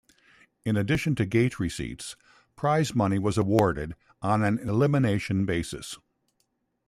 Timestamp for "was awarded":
3.19-3.93